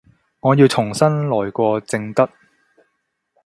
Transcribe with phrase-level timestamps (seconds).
[0.39, 2.27] 我要重新來過正得